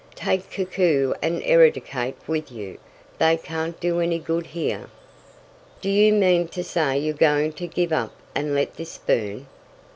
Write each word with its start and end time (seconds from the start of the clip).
Take 0.15 0.49
Koku 0.51 1.13
and 1.21 1.43
Eradicate 1.43 2.15
with 2.25 2.51
you. 2.51 2.79
They 3.19 3.37
can't 3.37 3.79
do 3.79 3.99
any 3.99 4.17
good 4.17 4.47
here." 4.47 4.89
"Do 5.79 5.91
you 5.91 6.11
mean 6.11 6.47
to 6.47 6.63
say 6.63 6.97
you're 6.97 7.13
going 7.13 7.53
to 7.53 7.67
give 7.67 7.93
up 7.93 8.15
and 8.33 8.55
let 8.55 8.77
this 8.77 8.97
burn?" 8.97 9.45